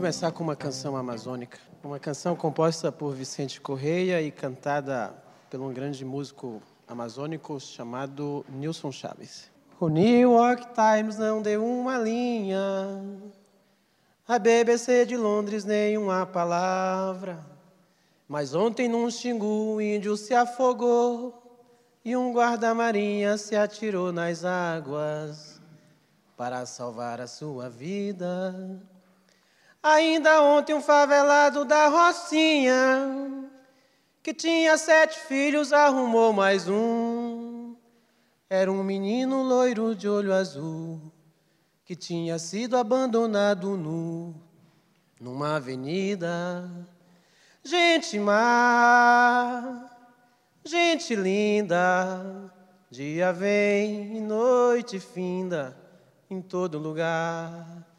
começar 0.00 0.32
com 0.32 0.42
uma 0.42 0.56
canção 0.56 0.96
amazônica. 0.96 1.58
Uma 1.84 1.98
canção 1.98 2.34
composta 2.34 2.90
por 2.90 3.14
Vicente 3.14 3.60
Correia 3.60 4.22
e 4.22 4.30
cantada 4.30 5.12
por 5.50 5.60
um 5.60 5.70
grande 5.74 6.06
músico 6.06 6.62
amazônico 6.88 7.60
chamado 7.60 8.42
Nilson 8.48 8.90
Chaves. 8.90 9.50
O 9.78 9.90
New 9.90 10.32
York 10.32 10.68
Times 10.68 11.18
não 11.18 11.42
deu 11.42 11.62
uma 11.62 11.98
linha, 11.98 12.58
a 14.26 14.38
BBC 14.38 15.04
de 15.04 15.18
Londres 15.18 15.66
nenhuma 15.66 16.24
palavra. 16.24 17.38
Mas 18.26 18.54
ontem 18.54 18.88
num 18.88 19.10
xingu 19.10 19.74
o 19.74 19.82
índio 19.82 20.16
se 20.16 20.32
afogou 20.32 21.62
e 22.02 22.16
um 22.16 22.32
guarda-marinha 22.32 23.36
se 23.36 23.54
atirou 23.54 24.10
nas 24.12 24.46
águas 24.46 25.60
para 26.38 26.64
salvar 26.64 27.20
a 27.20 27.26
sua 27.26 27.68
vida. 27.68 28.80
Ainda 29.82 30.42
ontem 30.42 30.74
um 30.74 30.82
favelado 30.82 31.64
da 31.64 31.88
Rocinha, 31.88 33.48
que 34.22 34.34
tinha 34.34 34.76
sete 34.76 35.18
filhos, 35.20 35.72
arrumou 35.72 36.34
mais 36.34 36.68
um. 36.68 37.74
Era 38.50 38.70
um 38.70 38.84
menino 38.84 39.42
loiro 39.42 39.94
de 39.94 40.06
olho 40.06 40.34
azul, 40.34 41.00
que 41.82 41.96
tinha 41.96 42.38
sido 42.38 42.76
abandonado 42.76 43.74
nu, 43.74 44.34
numa 45.18 45.56
avenida. 45.56 46.70
Gente 47.64 48.18
má, 48.18 49.90
gente 50.62 51.16
linda, 51.16 52.52
dia 52.90 53.32
vem 53.32 54.14
e 54.14 54.20
noite 54.20 55.00
finda 55.00 55.74
em 56.28 56.42
todo 56.42 56.78
lugar. 56.78 57.89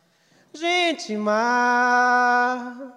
Gente 0.53 1.15
má, 1.15 2.93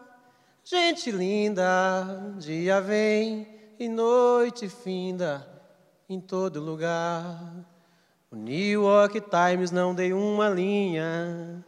gente 0.64 1.12
linda, 1.12 2.34
dia 2.36 2.80
vem 2.80 3.46
e 3.78 3.88
noite 3.88 4.68
finda 4.68 5.46
em 6.08 6.20
todo 6.20 6.60
lugar. 6.60 7.64
O 8.28 8.34
New 8.34 8.82
York 8.82 9.20
Times 9.20 9.70
não 9.70 9.94
deu 9.94 10.18
uma 10.18 10.48
linha, 10.48 11.64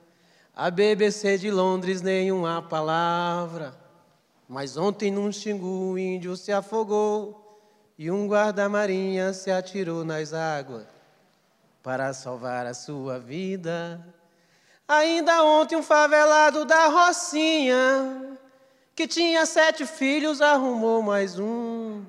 a 0.56 0.68
BBC 0.72 1.38
de 1.38 1.52
Londres 1.52 2.02
nenhuma 2.02 2.60
palavra. 2.60 3.72
Mas 4.48 4.76
ontem 4.76 5.12
num 5.12 5.30
xingu 5.30 5.92
o 5.92 5.98
índio 5.98 6.36
se 6.36 6.50
afogou 6.50 7.60
e 7.96 8.10
um 8.10 8.26
guarda-marinha 8.26 9.32
se 9.32 9.52
atirou 9.52 10.04
nas 10.04 10.32
águas 10.32 10.86
para 11.80 12.12
salvar 12.12 12.66
a 12.66 12.74
sua 12.74 13.20
vida. 13.20 14.15
Ainda 14.88 15.42
ontem 15.42 15.74
um 15.74 15.82
favelado 15.82 16.64
da 16.64 16.86
Rocinha, 16.86 18.38
que 18.94 19.08
tinha 19.08 19.44
sete 19.44 19.84
filhos, 19.84 20.40
arrumou 20.40 21.02
mais 21.02 21.40
um. 21.40 22.04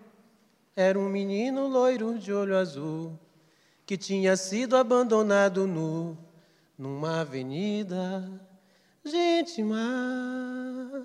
Era 0.75 0.99
um 0.99 1.09
menino 1.09 1.67
loiro 1.67 2.19
de 2.19 2.31
olho 2.31 2.55
azul, 2.55 3.17
que 3.83 3.97
tinha 3.97 4.37
sido 4.37 4.77
abandonado 4.77 5.65
nu, 5.65 6.15
numa 6.77 7.21
avenida. 7.21 8.29
Gente 9.03 9.63
má, 9.63 11.03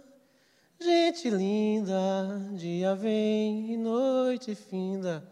gente 0.78 1.30
linda, 1.30 1.94
dia 2.52 2.94
vem 2.94 3.72
e 3.72 3.76
noite 3.78 4.54
finda 4.54 5.26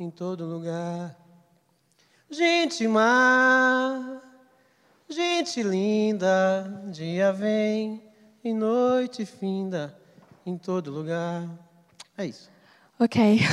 em 0.00 0.10
todo 0.10 0.46
lugar. 0.46 1.14
Gente 2.30 2.88
má, 2.88 4.22
Gente 5.44 5.62
linda, 5.62 6.64
dia 6.86 7.30
vem 7.30 8.02
e 8.42 8.54
noite 8.54 9.26
finda 9.26 9.94
em 10.46 10.56
todo 10.56 10.90
lugar. 10.90 11.46
É 12.16 12.24
isso. 12.24 12.50
Ok. 12.98 13.40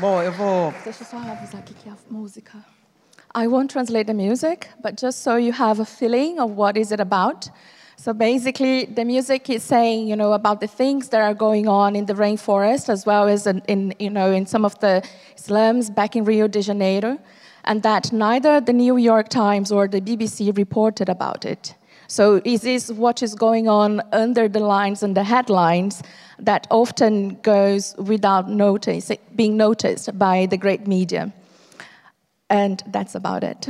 Bom, 0.00 0.22
eu 0.22 0.32
vou. 0.32 0.72
Deixa 0.82 1.02
eu 1.02 1.06
só 1.06 1.18
avisar 1.18 1.60
aqui 1.60 1.74
que 1.74 1.90
é 1.90 1.92
a 1.92 1.96
música. 2.10 2.64
I 3.36 3.46
won't 3.46 3.70
translate 3.70 4.06
the 4.06 4.14
music, 4.14 4.66
but 4.82 4.98
just 4.98 5.18
so 5.18 5.36
you 5.36 5.52
have 5.52 5.78
a 5.78 5.84
feeling 5.84 6.40
of 6.40 6.54
what 6.54 6.80
is 6.80 6.90
it 6.90 7.02
about. 7.02 7.50
So 8.04 8.12
basically, 8.12 8.86
the 8.86 9.04
music 9.04 9.48
is 9.48 9.62
saying, 9.62 10.08
you 10.08 10.16
know, 10.16 10.32
about 10.32 10.60
the 10.60 10.66
things 10.66 11.10
that 11.10 11.20
are 11.20 11.34
going 11.34 11.68
on 11.68 11.94
in 11.94 12.06
the 12.06 12.14
rainforest, 12.14 12.88
as 12.88 13.06
well 13.06 13.28
as 13.28 13.46
in, 13.46 13.60
in, 13.68 13.94
you 14.00 14.10
know, 14.10 14.32
in 14.32 14.44
some 14.44 14.64
of 14.64 14.76
the 14.80 15.04
slums 15.36 15.88
back 15.88 16.16
in 16.16 16.24
Rio 16.24 16.48
de 16.48 16.62
Janeiro, 16.62 17.16
and 17.62 17.84
that 17.84 18.12
neither 18.12 18.60
the 18.60 18.72
New 18.72 18.96
York 18.96 19.28
Times 19.28 19.70
or 19.70 19.86
the 19.86 20.00
BBC 20.00 20.56
reported 20.56 21.08
about 21.08 21.44
it. 21.44 21.76
So 22.08 22.42
is 22.44 22.62
this 22.62 22.90
what 22.90 23.22
is 23.22 23.36
going 23.36 23.68
on 23.68 24.02
under 24.10 24.48
the 24.48 24.58
lines 24.58 25.04
and 25.04 25.16
the 25.16 25.22
headlines 25.22 26.02
that 26.40 26.66
often 26.70 27.38
goes 27.42 27.94
without 27.98 28.50
notice, 28.50 29.12
being 29.36 29.56
noticed 29.56 30.18
by 30.18 30.46
the 30.46 30.56
great 30.56 30.88
media? 30.88 31.32
And 32.50 32.82
that's 32.88 33.14
about 33.14 33.44
it. 33.44 33.68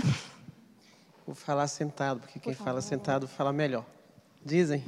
Vou 1.27 1.35
falar 1.35 1.69
sentado, 1.69 2.21
porque 2.21 2.41
quem 2.41 2.55
fala 2.55 2.81
sentado 2.81 3.29
fala 3.29 3.53
melhor. 3.53 3.85
Dizem. 4.45 4.83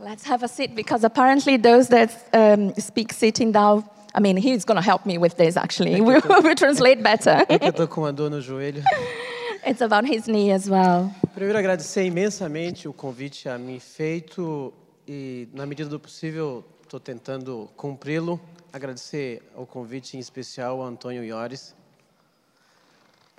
Let's 0.00 0.24
have 0.24 0.44
a 0.44 0.48
seat 0.48 0.76
because 0.76 1.04
apparently 1.04 1.56
those 1.56 1.88
that 1.88 2.10
um, 2.32 2.72
speak 2.74 3.12
sitting 3.12 3.50
down, 3.50 3.84
I 4.14 4.20
mean, 4.20 4.36
he's 4.36 4.64
going 4.64 4.76
to 4.76 4.82
help 4.82 5.04
me 5.04 5.18
with 5.18 5.36
this 5.36 5.56
actually. 5.56 6.00
We 6.00 6.20
will 6.20 6.54
translate 6.54 7.02
better. 7.02 7.44
É 7.48 7.68
eu 7.68 7.72
tô 7.72 7.88
com 7.88 8.02
uma 8.02 8.12
dor 8.12 8.30
no 8.30 8.40
joelho. 8.40 8.82
It's 9.66 9.82
about 9.82 10.06
his 10.06 10.26
knee 10.26 10.52
as 10.52 10.68
well. 10.68 11.10
Primeiro, 11.34 11.58
agradecer 11.58 12.04
imensamente 12.04 12.86
o 12.86 12.92
convite 12.92 13.48
a 13.48 13.58
mim 13.58 13.80
feito 13.80 14.72
e, 15.06 15.48
na 15.52 15.66
medida 15.66 15.88
do 15.88 15.98
possível, 15.98 16.64
estou 16.84 17.00
tentando 17.00 17.68
cumpri-lo. 17.76 18.40
Agradecer 18.72 19.42
ao 19.56 19.66
convite 19.66 20.16
em 20.16 20.20
especial 20.20 20.80
ao 20.80 20.86
Antônio 20.86 21.24
Iores. 21.24 21.74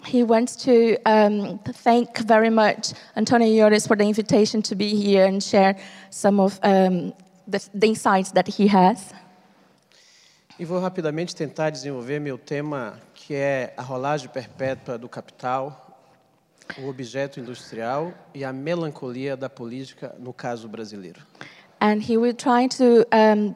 He 0.06 0.24
wants 0.24 0.56
to 0.64 0.98
um, 1.06 1.60
thank 1.60 2.20
very 2.20 2.50
much 2.50 2.94
Antonio 3.16 3.48
Iores 3.48 3.86
for 3.86 3.96
the 3.96 4.06
invitation 4.06 4.62
to 4.64 4.76
be 4.76 4.96
here 4.96 5.26
and 5.26 5.44
share 5.44 5.76
some 6.10 6.40
of 6.40 6.60
um, 6.64 7.14
the, 7.48 7.68
the 7.74 7.88
insights 7.88 8.32
that 8.32 8.48
he 8.48 8.68
has. 8.68 9.14
E 10.58 10.66
vou 10.66 10.80
rapidamente 10.80 11.34
tentar 11.34 11.70
desenvolver 11.70 12.20
meu 12.20 12.38
tema, 12.38 13.00
que 13.14 13.34
é 13.34 13.74
a 13.78 13.82
rolagem 13.82 14.28
perpétua 14.28 14.98
do 14.98 15.08
capital, 15.08 15.98
o 16.78 16.90
objeto 16.90 17.40
industrial 17.40 18.14
e 18.34 18.44
a 18.44 18.52
melancolia 18.52 19.38
da 19.38 19.50
política 19.50 20.14
no 20.20 20.34
caso 20.34 20.68
brasileiro. 20.68 21.22
And 21.80 22.02
he 22.02 22.18
will 22.18 22.34
try 22.34 22.68
to 22.68 23.06
um, 23.14 23.56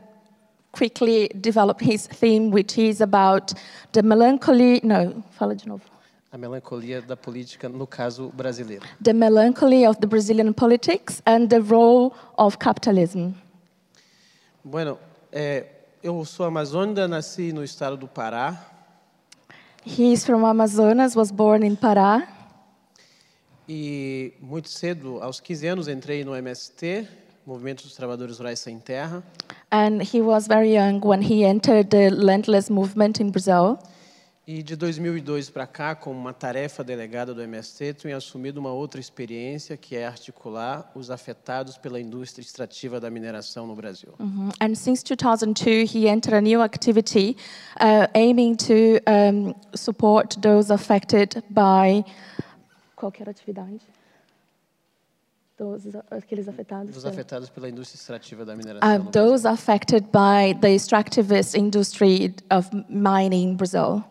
quickly 0.71 1.29
develop 1.35 1.81
his 1.81 2.07
theme, 2.07 2.51
which 2.51 2.77
is 2.77 3.01
about 3.01 3.53
the 3.91 4.01
melancholy. 4.01 4.79
No, 4.81 5.23
fala 5.31 5.55
de 5.55 5.67
novo. 5.67 5.92
A 6.33 6.37
melancolia 6.37 6.99
da 6.99 7.15
política 7.15 7.69
no 7.69 7.85
caso 7.85 8.31
brasileiro. 8.35 8.83
The 8.99 9.13
melancholy 9.13 9.85
of 9.85 9.99
the 9.99 10.07
Brazilian 10.07 10.51
politics 10.51 11.21
and 11.27 11.47
the 11.47 11.59
role 11.59 12.11
of 12.35 12.57
capitalism. 12.57 13.33
Bueno, 14.63 14.97
é, 15.31 15.67
eu 16.01 16.25
sou 16.25 16.47
amazônica, 16.47 17.07
nasci 17.07 17.53
no 17.53 17.63
estado 17.63 17.95
do 17.95 18.07
Pará. 18.07 18.57
He 19.85 20.11
is 20.11 20.25
from 20.25 20.43
Amazonas, 20.43 21.15
was 21.15 21.29
born 21.29 21.63
in 21.63 21.75
Pará. 21.75 22.27
E 23.69 24.33
muito 24.41 24.69
cedo, 24.69 25.21
aos 25.21 25.39
15 25.39 25.67
anos, 25.67 25.87
entrei 25.87 26.25
no 26.25 26.35
MST, 26.35 27.07
Movimento 27.45 27.83
dos 27.83 27.93
Trabalhadores 27.93 28.39
Rurais 28.39 28.59
Sem 28.59 28.79
Terra. 28.79 29.21
And 29.71 30.01
he 30.01 30.19
was 30.19 30.47
very 30.47 30.73
young 30.73 30.99
when 30.99 31.21
he 31.21 31.45
entered 31.45 31.91
the 31.91 32.09
landless 32.09 32.71
movement 32.71 33.21
in 33.21 33.29
Brazil. 33.29 33.77
E 34.45 34.61
de 34.61 34.75
2002 34.75 35.49
para 35.49 35.65
cá, 35.65 35.95
como 35.95 36.19
uma 36.19 36.33
tarefa 36.33 36.83
delegada 36.83 37.33
do 37.33 37.41
MST, 37.41 37.93
tenho 37.93 38.17
assumido 38.17 38.59
uma 38.59 38.73
outra 38.73 38.99
experiência, 38.99 39.77
que 39.77 39.95
é 39.95 40.05
articular 40.05 40.91
os 40.93 41.09
afetados 41.09 41.77
pela 41.77 41.97
indústria 41.97 42.43
extrativa 42.43 42.99
da 42.99 43.09
mineração 43.09 43.65
no 43.65 43.73
Brasil. 43.73 44.13
Mhm. 44.19 44.49
And 44.59 44.75
since 44.75 45.01
2002, 45.01 45.95
he 45.95 46.09
entered 46.09 46.35
a 46.35 46.41
new 46.41 46.61
activity 46.61 47.37
uh, 47.79 48.09
aiming 48.13 48.55
to 48.57 48.99
um, 49.09 49.55
support 49.73 50.37
those 50.41 50.73
affected 50.73 51.41
by. 51.49 52.03
Qual 52.97 53.13
que 53.13 53.21
era 53.21 53.29
a 53.29 53.31
atividade? 53.31 53.79
Dos, 55.57 55.83
aqueles 56.11 56.49
afetados. 56.49 56.97
Os 56.97 57.03
pela- 57.03 57.13
afetados 57.13 57.49
pela 57.49 57.69
indústria 57.69 57.97
extrativa 57.97 58.43
da 58.43 58.57
mineração 58.57 59.05
Uh, 59.05 59.11
those 59.11 59.47
affected 59.47 60.05
by 60.11 60.53
the 60.59 60.75
extractivist 60.75 61.55
industry 61.55 62.35
of 62.51 62.69
mining 62.89 63.51
in 63.51 63.55
Brazil. 63.55 64.03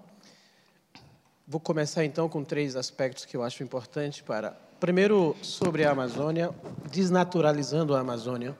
Vou 1.52 1.60
começar 1.60 2.02
então 2.02 2.30
com 2.30 2.42
três 2.42 2.76
aspectos 2.76 3.26
que 3.26 3.36
eu 3.36 3.42
acho 3.42 3.62
importantes 3.62 4.22
para. 4.22 4.56
Primeiro, 4.80 5.36
sobre 5.42 5.84
a 5.84 5.90
Amazônia, 5.90 6.50
desnaturalizando 6.90 7.94
a 7.94 8.00
Amazônia. 8.00 8.56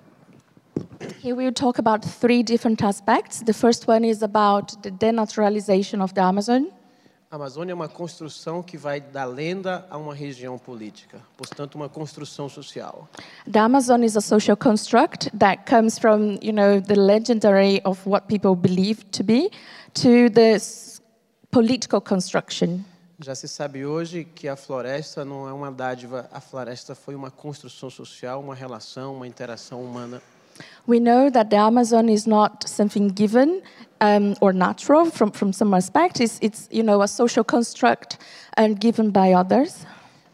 Here 1.25 1.33
we 1.33 1.47
will 1.47 1.55
talk 1.55 1.81
about 1.81 2.07
three 2.07 2.43
different 2.43 2.85
aspects. 2.85 3.41
The 3.41 3.55
first 3.55 3.89
one 3.89 4.07
is 4.07 4.23
about 4.23 4.77
the 4.83 4.91
denaturalization 4.91 6.03
of 6.03 6.13
the 6.13 6.21
Amazon. 6.21 6.65
A 7.31 7.37
Amazônia 7.37 7.73
é 7.73 7.75
uma 7.75 7.89
construção 7.89 8.63
que 8.63 8.77
vai 8.77 9.01
da 9.01 9.25
lenda 9.25 9.87
a 9.89 9.97
uma 9.97 10.15
região 10.15 10.59
política, 10.59 11.19
portanto, 11.35 11.77
uma 11.77 11.89
construção 11.89 12.47
social. 12.47 13.09
The 13.51 13.59
Amazon 13.59 14.03
is 14.03 14.19
a 14.19 14.21
social 14.21 14.55
construct 14.55 15.31
that 15.39 15.63
comes 15.65 15.99
from, 15.99 16.37
you 16.43 16.53
know, 16.53 16.83
the 16.83 16.95
legendary 16.95 17.81
of 17.87 18.07
what 18.07 18.27
people 18.27 18.55
believe 18.55 19.03
to 19.13 19.25
be 19.25 19.51
to 19.95 20.29
the 20.35 20.59
political 21.53 22.01
construction. 22.01 22.81
Já 23.21 23.35
se 23.35 23.47
sabe 23.47 23.85
hoje 23.85 24.25
que 24.25 24.49
a 24.49 24.57
floresta 24.57 25.23
não 25.23 25.47
é 25.47 25.53
uma 25.53 25.71
dádiva, 25.71 26.29
a 26.33 26.41
floresta 26.41 26.95
foi 26.95 27.15
uma 27.15 27.31
construção 27.31 27.91
social, 27.91 28.41
uma 28.41 28.55
relação, 28.55 29.15
uma 29.15 29.27
interação 29.27 29.83
humana. 29.85 30.21
We 30.89 30.99
know 30.99 31.31
that 31.31 31.51
the 31.51 31.59
Amazon 31.59 32.09
is 32.09 32.27
not 32.27 32.69
something 32.69 33.09
given 33.09 33.63
um, 34.01 34.35
or 34.41 34.55
natural 34.55 35.07
from, 35.07 35.31
from 35.31 35.53
some 35.53 35.77
aspect. 35.77 36.21
It's, 36.21 36.39
it's, 36.41 36.69
you 36.73 36.83
know, 36.83 37.03
a 37.03 37.07
social 37.07 37.45
construct 37.45 38.19
and 38.57 38.81
given 38.81 39.11
by 39.11 39.35
others. 39.35 39.87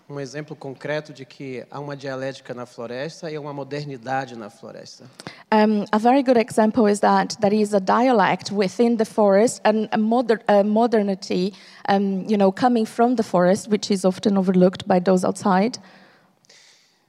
Um 0.09 0.19
exemplo 0.21 0.57
concreto 0.57 1.13
de 1.13 1.27
que 1.27 1.67
há 1.71 1.79
uma 1.79 1.97
dialética 1.97 2.55
na 2.55 2.65
floresta 2.65 3.31
e 3.31 3.37
uma 3.37 3.53
modernidade 3.53 4.37
na 4.37 4.49
floresta. 4.49 5.05
Um, 5.51 5.87
a 5.95 5.99
very 5.99 6.23
good 6.23 6.37
example 6.37 6.87
is 6.87 7.01
that 7.01 7.37
there 7.41 7.55
is 7.55 7.73
a 7.73 7.81
dialect 7.81 8.53
within 8.53 8.99
the 8.99 9.07
forest 9.07 9.63
and 9.65 9.89
a, 9.93 9.99
moder- 9.99 10.43
a 10.47 10.63
modernity, 10.63 11.55
um, 11.89 12.27
you 12.29 12.37
know, 12.37 12.53
coming 12.53 12.85
from 12.85 13.17
the 13.17 13.23
forest, 13.23 13.69
which 13.69 13.91
is 13.91 14.05
often 14.05 14.37
overlooked 14.37 14.87
by 14.87 14.99
those 15.01 15.25
outside. 15.25 15.79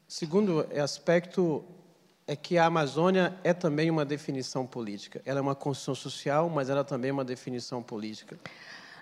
Segundo 0.08 0.66
aspecto 0.74 1.64
é 2.26 2.36
que 2.36 2.58
a 2.58 2.66
Amazônia 2.66 3.34
é 3.44 3.54
também 3.54 3.90
uma 3.90 4.06
definição 4.06 4.66
política. 4.66 5.22
Ela 5.26 5.40
é 5.40 5.42
uma 5.42 5.56
construção 5.56 5.94
social, 5.94 6.50
mas 6.50 6.70
ela 6.70 6.84
também 6.84 7.10
é 7.10 7.14
uma 7.14 7.26
definição 7.26 7.84
política. 7.84 8.40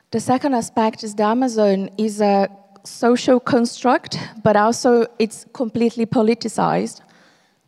The 0.10 0.20
second 0.20 0.56
aspect 0.56 1.06
is 1.06 1.14
that 1.14 1.18
the 1.18 1.24
Amazon 1.24 1.90
is 1.98 2.22
a 2.22 2.50
social 2.84 3.40
construct, 3.40 4.18
but 4.44 4.56
also 4.56 5.06
it's 5.20 5.46
completely 5.54 6.08
politicized. 6.08 7.02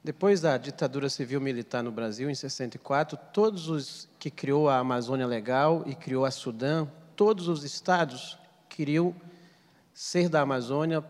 Depois 0.09 0.41
da 0.41 0.57
ditadura 0.57 1.07
civil 1.07 1.39
militar 1.39 1.83
no 1.83 1.91
Brasil, 1.91 2.31
em 2.31 2.33
64, 2.33 3.15
todos 3.31 3.69
os 3.69 4.09
que 4.17 4.31
criou 4.31 4.67
a 4.67 4.79
Amazônia 4.79 5.27
Legal 5.27 5.83
e 5.85 5.93
criou 5.93 6.25
a 6.25 6.31
Sudã, 6.31 6.87
todos 7.15 7.47
os 7.47 7.63
estados 7.63 8.35
queriam 8.67 9.13
ser 9.93 10.27
da 10.27 10.41
Amazônia 10.41 11.03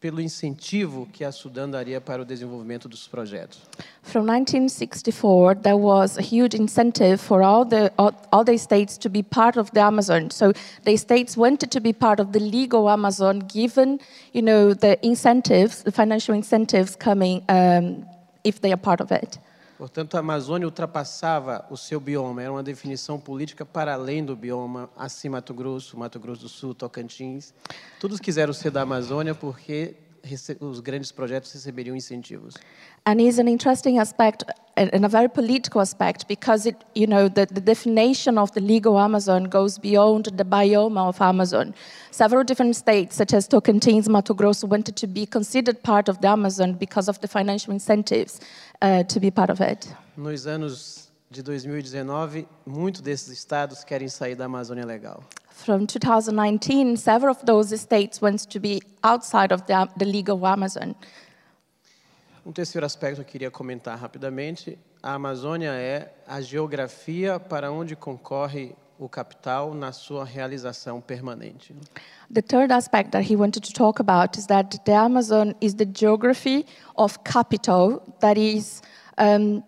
pelo 0.00 0.22
incentivo 0.22 1.06
que 1.12 1.22
a 1.22 1.30
Sudã 1.30 1.68
daria 1.68 2.00
para 2.00 2.22
o 2.22 2.24
desenvolvimento 2.24 2.88
dos 2.88 3.06
projetos. 3.06 3.60
From 4.02 4.22
1964, 4.22 5.60
there 5.62 5.76
was 5.76 6.16
a 6.16 6.22
huge 6.22 6.56
incentive 6.56 7.18
for 7.18 7.42
all 7.42 7.66
the 7.66 7.92
all, 7.98 8.14
all 8.32 8.44
the 8.44 8.56
states 8.56 8.96
to 8.98 9.10
be 9.10 9.22
part 9.22 9.58
of 9.58 9.70
the 9.72 9.80
Amazon. 9.80 10.30
So 10.30 10.54
the 10.84 10.96
states 10.96 11.36
wanted 11.36 11.70
to 11.70 11.80
be 11.80 11.92
part 11.92 12.20
of 12.20 12.32
the 12.32 12.40
legal 12.40 12.88
Amazon, 12.88 13.40
given 13.40 13.98
you 14.32 14.40
know 14.40 14.72
the 14.72 14.96
incentives, 15.02 15.82
the 15.82 15.92
financial 15.92 16.34
incentives 16.34 16.96
coming 16.96 17.42
um, 17.50 18.06
if 18.44 18.60
they 18.60 18.72
are 18.72 18.80
part 18.80 19.02
of 19.02 19.12
it. 19.12 19.40
Portanto, 19.76 20.14
a 20.14 20.20
Amazônia 20.20 20.66
ultrapassava 20.66 21.66
o 21.68 21.76
seu 21.76 21.98
bioma, 21.98 22.42
era 22.42 22.52
uma 22.52 22.62
definição 22.62 23.18
política 23.18 23.66
para 23.66 23.92
além 23.94 24.24
do 24.24 24.36
bioma, 24.36 24.88
assim 24.96 25.28
Mato 25.28 25.52
Grosso, 25.52 25.98
Mato 25.98 26.20
Grosso 26.20 26.42
do 26.42 26.48
Sul, 26.48 26.74
Tocantins. 26.74 27.52
Todos 27.98 28.20
quiseram 28.20 28.52
ser 28.52 28.70
da 28.70 28.82
Amazônia 28.82 29.34
porque 29.34 29.96
os 30.60 30.80
grandes 30.80 31.12
projetos 31.12 31.52
receberiam 31.52 31.96
incentivos. 31.96 32.54
And 33.04 33.20
is 33.20 33.38
an 33.38 33.48
interesting 33.48 33.98
aspect 33.98 34.44
and 34.76 35.04
a 35.04 35.08
very 35.08 35.28
political 35.28 35.80
aspect 35.80 36.26
because 36.26 36.66
it, 36.66 36.76
you 36.94 37.06
know, 37.06 37.28
the, 37.28 37.46
the 37.46 37.60
definition 37.60 38.38
of 38.38 38.52
the 38.52 38.60
legal 38.60 38.98
Amazon 38.98 39.44
goes 39.44 39.78
beyond 39.78 40.26
the 40.36 40.44
biome 40.44 40.98
of 40.98 41.20
Amazon. 41.20 41.74
Several 42.10 42.44
different 42.44 42.74
states, 42.76 43.16
such 43.16 43.32
as 43.34 43.46
Tocantins, 43.46 44.08
Mato 44.08 44.34
Grosso, 44.34 44.66
wanted 44.66 44.96
to 44.96 45.06
be 45.06 45.26
considered 45.26 45.82
part 45.82 46.08
of 46.08 46.20
the 46.20 46.28
Amazon 46.28 46.74
because 46.74 47.08
of 47.08 47.20
the 47.20 47.28
financial 47.28 47.72
incentives 47.72 48.40
uh, 48.82 49.02
to 49.04 49.20
be 49.20 49.30
part 49.30 49.50
of 49.50 49.60
it. 49.60 49.86
Nos 50.16 50.46
anos 50.46 51.08
de 51.30 51.42
2019, 51.42 52.46
muitos 52.66 53.00
desses 53.00 53.28
estados 53.28 53.84
querem 53.84 54.08
sair 54.08 54.34
da 54.34 54.46
Amazônia 54.46 54.86
Legal. 54.86 55.22
From 55.54 55.86
2019, 55.86 56.96
several 56.96 57.30
of 57.30 57.46
those 57.46 57.80
states 57.80 58.20
want 58.20 58.50
to 58.50 58.60
be 58.60 58.82
outside 59.02 59.52
of 59.52 59.62
the, 59.66 59.88
the 59.96 60.04
legal 60.04 60.44
Amazon. 60.44 60.94
Um 62.44 62.52
terceiro 62.52 62.84
aspecto 62.84 63.16
que 63.16 63.20
eu 63.22 63.24
queria 63.24 63.50
comentar 63.50 63.96
rapidamente: 63.96 64.76
a 65.02 65.14
Amazônia 65.14 65.70
é 65.70 66.12
a 66.26 66.40
geografia 66.42 67.38
para 67.38 67.70
onde 67.70 67.94
concorre 67.94 68.74
o 68.98 69.08
capital 69.08 69.72
na 69.74 69.92
sua 69.92 70.24
realização 70.24 71.00
permanente. 71.00 71.74
The 72.32 72.42
third 72.42 72.72
aspect 72.72 73.12
that 73.12 73.32
he 73.32 73.36
wanted 73.36 73.62
to 73.62 73.72
talk 73.72 74.00
about 74.00 74.36
is 74.36 74.46
that 74.46 74.80
the 74.84 74.92
Amazon 74.92 75.54
is 75.60 75.74
the 75.74 75.86
geography 75.86 76.66
of 76.96 77.20
capital 77.24 78.02
that 78.20 78.38
is. 78.38 78.82
Um, 79.16 79.62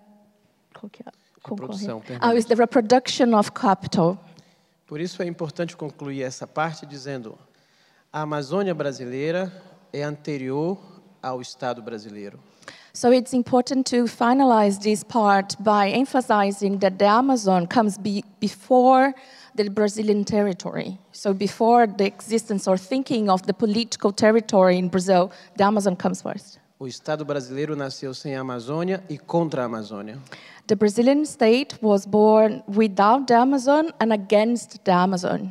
qual 0.75 0.91
que 0.91 1.03
é? 1.03 1.12
Reprodução 1.49 2.03
oh, 2.23 2.37
is 2.37 2.47
the 2.47 2.56
reproduction 2.56 3.32
of 3.35 3.53
capital. 3.53 4.19
Por 4.87 5.00
isso 5.00 5.21
é 5.21 5.27
importante 5.27 5.77
concluir 5.77 6.23
essa 6.23 6.47
parte 6.47 6.87
dizendo: 6.87 7.37
a 8.12 8.23
Amazônia 8.23 8.75
brasileira 8.75 9.53
é 9.93 10.03
anterior 10.03 10.79
ao 11.21 11.41
Estado 11.41 11.83
brasileiro. 11.83 12.38
So 12.94 13.12
it's 13.12 13.35
important 13.35 13.85
to 13.91 14.06
finalize 14.06 14.79
this 14.81 15.05
part 15.05 15.55
by 15.61 15.91
emphasizing 15.93 16.79
that 16.79 16.97
the 16.99 17.05
Amazon 17.05 17.67
comes 17.67 17.99
be, 17.99 18.25
before 18.41 19.12
the 19.55 19.69
Brazilian 19.69 20.25
territory. 20.25 20.99
So 21.12 21.35
before 21.35 21.87
the 21.87 22.06
existence 22.06 22.67
or 22.67 22.79
thinking 22.79 23.29
of 23.29 23.43
the 23.43 23.53
political 23.53 24.12
territory 24.12 24.79
in 24.79 24.89
Brazil, 24.89 25.31
the 25.59 25.65
Amazon 25.65 25.97
comes 25.97 26.23
first. 26.23 26.59
O 26.78 26.87
Estado 26.87 27.25
brasileiro 27.25 27.75
nasceu 27.75 28.12
sem 28.12 28.37
a 28.37 28.43
Amazônia 28.43 29.02
e 29.08 29.17
contra 29.17 29.62
a 29.62 29.64
Amazônia. 29.64 30.19
The 30.67 30.75
Brazilian 30.75 31.25
state 31.25 31.78
was 31.81 32.05
born 32.05 32.62
without 32.69 33.26
the 33.26 33.34
Amazon 33.34 33.94
and 33.99 34.12
against 34.12 34.81
the 34.84 34.93
Amazon. 34.93 35.50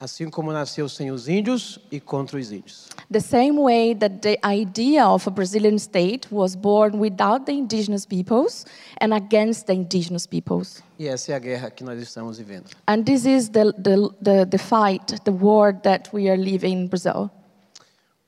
Assim 0.00 0.30
como 0.30 0.54
nasceu 0.54 0.88
sem 0.88 1.10
os 1.10 1.28
índios 1.28 1.78
e 1.92 2.00
contra 2.00 2.38
os 2.38 2.50
índios. 2.50 2.88
The 3.12 3.20
same 3.20 3.60
way 3.60 3.94
that 3.94 4.20
the 4.22 4.38
idea 4.42 5.06
of 5.06 5.28
a 5.28 5.30
Brazilian 5.30 5.76
state 5.76 6.28
was 6.32 6.56
born 6.56 6.98
without 6.98 7.44
the 7.44 7.52
indigenous 7.52 8.06
peoples 8.06 8.64
and 9.02 9.12
against 9.12 9.66
the 9.66 9.74
indigenous 9.74 10.26
peoples. 10.26 10.82
E 10.98 11.06
essa 11.06 11.32
é 11.32 11.34
a 11.34 11.38
guerra 11.38 11.70
que 11.70 11.84
nós 11.84 12.00
estamos 12.00 12.38
vivendo. 12.38 12.70
And 12.88 13.02
this 13.04 13.26
is 13.26 13.50
the, 13.50 13.70
the, 13.74 14.08
the, 14.22 14.46
the 14.46 14.58
fight, 14.58 15.20
the 15.24 15.30
war 15.30 15.74
that 15.82 16.08
we 16.14 16.30
are 16.30 16.38
living 16.42 16.84
in 16.84 16.86
Brazil. 16.88 17.30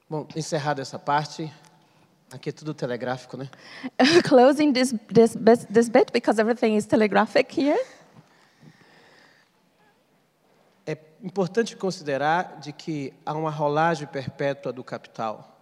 Bom, 0.09 0.27
encerrada 0.37 0.83
essa 0.83 0.99
parte, 0.99 1.51
aqui 2.33 2.49
é 2.51 2.53
tudo 2.53 2.75
telegráfico, 2.75 3.37
né? 3.37 3.49
Closing 4.25 4.73
this, 4.73 4.95
this, 5.13 5.35
bit- 5.37 5.67
this 5.73 5.89
bit 5.89 6.13
because 6.13 6.41
everything 6.41 6.77
is 6.77 6.87
telegraphic 6.87 7.59
here. 7.61 7.79
É 10.87 10.97
importante 11.23 11.77
considerar 11.77 12.59
de 12.61 12.73
que 12.73 13.13
há 13.25 13.33
uma 13.35 13.51
rolagem 13.51 14.07
perpétua 14.07 14.73
do 14.73 14.85
capital. 14.85 15.53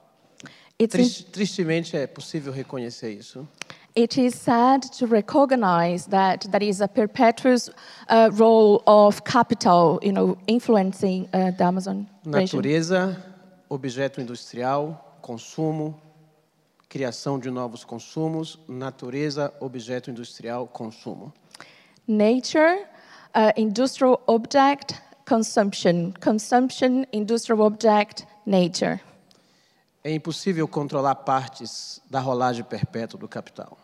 It's, 0.81 0.95
in- 0.95 0.99
Tris- 0.99 1.25
tristemente 1.25 1.97
é 1.97 2.07
possível 2.07 2.53
reconhecer 2.53 3.11
isso. 3.13 3.47
it 3.97 4.21
is 4.21 4.35
sad 4.35 4.83
to 4.99 5.07
recognize 5.07 6.07
that 6.09 6.49
there 6.51 6.65
is 6.69 6.81
a 6.81 6.89
perpetuous 6.89 7.71
uh, 8.09 8.29
role 8.33 8.83
of 8.87 9.23
capital, 9.23 10.01
you 10.03 10.11
know, 10.13 10.37
influencing 10.49 11.29
uh, 11.33 11.53
the 11.53 11.63
Amazon 11.65 12.09
region. 12.25 12.59
Natureza, 12.59 13.17
objeto 13.71 14.21
industrial, 14.21 14.99
consumo, 15.23 15.95
criação 16.95 17.41
de 17.41 17.51
novos 17.51 17.85
consumos, 17.85 18.57
natureza, 18.69 19.53
objeto 19.59 20.13
industrial, 20.13 20.69
consumo. 20.69 21.33
Nature, 22.07 22.87
uh, 23.35 23.51
industrial 23.57 24.23
object, 24.29 24.95
consumption. 25.29 26.13
Consumption, 26.23 27.05
industrial 27.13 27.63
object, 27.63 28.25
nature. 28.47 29.01
É 30.05 30.13
impossível 30.15 30.69
controlar 30.69 31.17
partes 31.17 32.01
da 32.09 32.21
rolagem 32.21 32.63
perpétua 32.63 33.19
do 33.19 33.27
capital. 33.27 33.77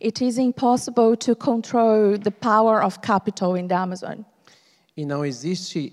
It 0.00 0.24
is 0.24 0.38
impossible 0.38 1.18
to 1.18 1.36
control 1.36 2.18
the 2.18 2.30
power 2.30 2.82
of 2.82 3.00
capital 3.00 3.58
in 3.58 3.68
the 3.68 3.74
Amazon. 3.74 4.24
E 4.96 5.04
não 5.04 5.22
existe 5.22 5.92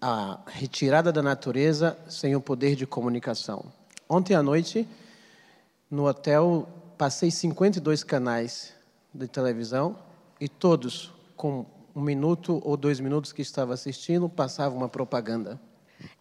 a 0.00 0.40
retirada 0.46 1.12
da 1.12 1.22
natureza 1.22 1.98
sem 2.08 2.34
o 2.34 2.40
poder 2.40 2.74
de 2.76 2.86
comunicação. 2.86 3.76
Ontem 4.08 4.34
à 4.34 4.42
noite, 4.42 4.88
no 5.90 6.06
hotel, 6.06 6.66
passei 6.96 7.30
52 7.30 8.02
canais 8.02 8.72
de 9.12 9.28
televisão 9.28 9.96
e 10.40 10.48
todos, 10.48 11.12
com 11.36 11.66
um 11.94 12.00
minuto 12.00 12.62
ou 12.64 12.76
dois 12.76 13.00
minutos 13.00 13.32
que 13.32 13.42
estava 13.42 13.74
assistindo, 13.74 14.28
passava 14.28 14.74
uma 14.74 14.88
propaganda. 14.88 15.60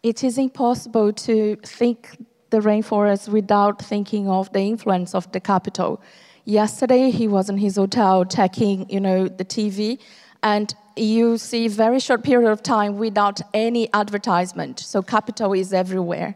It 0.03 0.25
is 0.25 0.37
impossible 0.37 1.13
to 1.13 1.55
think 1.65 2.09
the 2.49 2.59
rainforest 2.59 3.29
without 3.31 3.81
thinking 3.83 4.27
of 4.27 4.49
the 4.51 4.59
influence 4.59 5.15
of 5.15 5.29
the 5.29 5.39
capital. 5.39 5.99
Yesterday, 6.45 7.09
he 7.09 7.27
was 7.27 7.49
in 7.49 7.57
his 7.57 7.77
hotel 7.77 8.25
checking, 8.25 8.85
you 8.89 8.99
know, 8.99 9.29
the 9.29 9.45
TV, 9.45 9.99
and 10.41 10.73
you 10.97 11.37
see 11.37 11.69
very 11.69 11.99
short 11.99 12.23
period 12.23 12.51
of 12.51 12.61
time 12.63 12.97
without 12.97 13.41
any 13.53 13.87
advertisement. 13.93 14.79
So 14.79 15.01
capital 15.01 15.53
is 15.53 15.71
everywhere. 15.71 16.35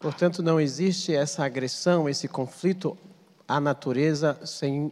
Portanto, 0.00 0.42
não 0.42 0.58
existe 0.58 1.14
essa 1.14 1.44
agressão, 1.44 2.08
esse 2.08 2.26
conflito 2.26 2.96
à 3.46 3.60
natureza 3.60 4.40
sem 4.46 4.90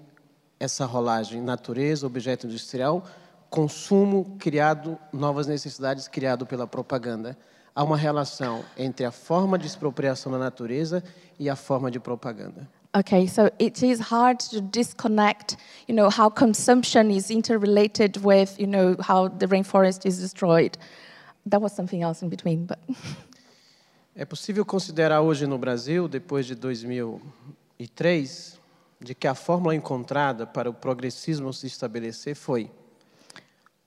essa 0.61 0.85
rolagem. 0.85 1.41
Natureza, 1.41 2.07
objeto 2.07 2.47
industrial, 2.47 3.03
consumo 3.49 4.37
criado, 4.39 4.99
novas 5.11 5.47
necessidades 5.47 6.07
criado 6.07 6.45
pela 6.45 6.67
propaganda. 6.67 7.39
Há 7.75 7.83
uma 7.83 7.97
relação 7.97 8.63
entre 8.77 9.07
a 9.07 9.11
forma 9.11 9.59
de 9.59 9.67
expropriação 9.67 10.31
da 10.31 10.37
natureza 10.39 11.03
e 11.39 11.49
a 11.49 11.57
forma 11.57 11.91
de 11.91 11.99
propaganda. 11.99 12.69
Okay, 12.95 13.27
so 13.27 13.51
it 13.59 13.83
is 13.83 14.01
hard 14.01 14.39
to 14.51 14.61
disconnect, 14.61 15.57
you 15.89 15.95
know, 15.95 16.11
how 16.11 16.29
consumption 16.29 17.11
is 17.11 17.31
interrelated 17.31 18.19
with, 18.23 18.59
you 18.59 18.67
know, 18.67 18.95
how 19.01 19.29
the 19.29 19.47
rainforest 19.47 20.05
is 20.05 20.19
destroyed. 20.19 20.77
That 21.47 21.63
was 21.63 21.73
something 21.73 22.03
else 22.03 22.23
in 22.23 22.29
between, 22.29 22.67
but 22.67 22.79
É 24.21 24.25
possível 24.25 24.67
considerar 24.67 25.21
hoje 25.21 25.47
no 25.47 25.57
Brasil, 25.57 26.09
depois 26.09 26.45
de 26.45 26.57
2003, 26.57 28.59
de 29.01 29.15
que 29.15 29.29
a 29.29 29.35
fórmula 29.35 29.77
encontrada 29.77 30.45
para 30.45 30.69
o 30.69 30.75
progressismo 30.75 31.53
se 31.53 31.69
estabelecer 31.69 32.35
foi 32.35 32.69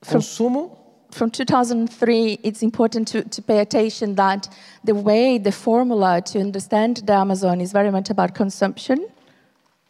consumo, 0.09 0.77
from 1.11 1.27
2003, 1.27 2.39
it's 2.45 2.63
important 2.63 3.11
to, 3.11 3.27
to 3.27 3.41
pay 3.41 3.59
attention 3.59 4.15
that 4.15 4.47
the 4.85 4.93
way, 4.93 5.37
the 5.37 5.51
formula 5.51 6.21
to 6.21 6.39
understand 6.39 7.01
the 7.05 7.11
Amazon 7.11 7.59
is 7.59 7.73
very 7.73 7.91
much 7.91 8.09
about 8.09 8.33
consumption, 8.33 9.05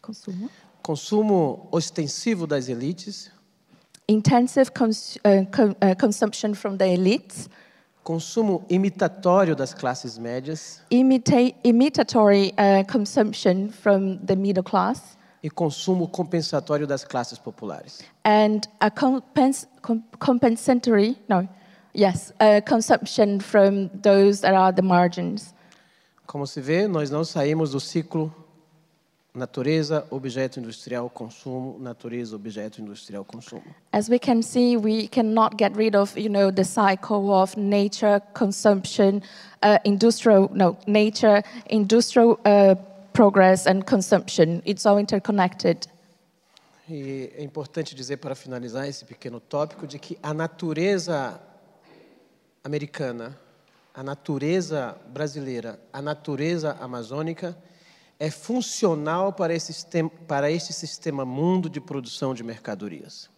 consumo, 0.02 0.50
consumo 0.82 1.68
ostensivo 1.70 2.48
das 2.48 2.68
elites, 2.68 3.30
intensive 4.08 4.72
cons- 4.74 5.18
uh, 5.24 5.44
co- 5.52 5.76
uh, 5.80 5.94
consumption 5.94 6.52
from 6.52 6.78
the 6.78 6.86
elites, 6.86 7.48
consumo 8.02 8.64
imitatório 8.68 9.54
das 9.54 9.72
classes 9.72 10.18
médias 10.18 10.80
imita- 10.90 11.54
imitatory 11.64 12.52
uh, 12.58 12.84
consumption 12.90 13.68
from 13.70 14.18
the 14.26 14.34
middle 14.36 14.62
class, 14.64 15.16
e 15.42 15.48
consumo 15.50 16.08
compensatório 16.08 16.86
das 16.86 17.04
classes 17.04 17.38
populares. 17.38 18.00
and 18.24 18.62
a 18.80 18.90
compens- 18.90 19.66
com- 19.80 20.02
compensatory, 20.18 21.16
no, 21.28 21.48
yes, 21.94 22.32
uh, 22.40 22.60
consumption 22.68 23.38
from 23.40 23.88
those 24.02 24.40
that 24.40 24.54
are 24.54 24.72
the 24.72 24.82
margins. 24.82 25.54
Como 26.26 26.46
se 26.46 26.60
vê, 26.60 26.86
nós 26.88 27.10
não 27.10 27.24
saímos 27.24 27.72
do 27.72 27.80
ciclo 27.80 28.32
natureza, 29.34 30.06
objeto 30.10 30.60
industrial, 30.60 31.08
consumo, 31.08 31.78
natureza, 31.78 32.36
objeto 32.36 32.80
industrial, 32.80 33.24
consumo. 33.24 33.64
As 33.90 34.08
we 34.08 34.18
can 34.18 34.42
see, 34.42 34.76
we 34.76 35.08
cannot 35.08 35.56
get 35.56 35.74
rid 35.74 35.94
of, 35.96 36.16
you 36.18 36.28
know, 36.28 36.50
the 36.50 36.64
cycle 36.64 37.30
of 37.30 37.56
nature, 37.56 38.20
consumption, 38.34 39.22
uh, 39.62 39.78
industrial, 39.84 40.50
no, 40.52 40.76
nature, 40.86 41.42
industrial 41.70 42.38
uh, 42.44 42.74
progress 43.14 43.66
and 43.66 43.86
consumption. 43.86 44.62
It's 44.66 44.84
all 44.84 44.98
interconnected. 44.98 45.88
E 46.88 47.32
é 47.36 47.42
importante 47.42 47.94
dizer 47.94 48.18
para 48.18 48.34
finalizar 48.34 48.86
esse 48.86 49.04
pequeno 49.04 49.40
tópico 49.40 49.86
de 49.86 49.98
que 49.98 50.18
a 50.22 50.34
natureza 50.34 51.40
americana, 52.62 53.38
a 53.94 54.02
natureza 54.02 54.94
brasileira, 55.08 55.80
a 55.90 56.02
natureza 56.02 56.76
amazônica 56.80 57.56
é 58.22 58.30
funcional 58.30 59.32
para 59.32 59.52
esse 59.52 59.72
sistema, 59.72 60.08
para 60.28 60.48
este 60.48 60.72
sistema 60.72 61.24
mundo 61.24 61.68
de 61.68 61.80
produção 61.80 62.32
de 62.32 62.44
mercadorias. 62.44 63.28